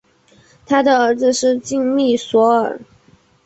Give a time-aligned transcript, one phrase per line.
[0.65, 2.81] 他的儿子是金密索尔。